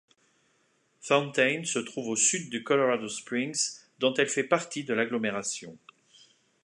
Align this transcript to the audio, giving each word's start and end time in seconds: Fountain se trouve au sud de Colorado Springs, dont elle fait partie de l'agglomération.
Fountain 0.99 1.63
se 1.63 1.77
trouve 1.77 2.07
au 2.07 2.15
sud 2.15 2.49
de 2.51 2.57
Colorado 2.57 3.07
Springs, 3.07 3.81
dont 3.99 4.15
elle 4.15 4.29
fait 4.29 4.43
partie 4.43 4.83
de 4.83 4.95
l'agglomération. 4.95 5.77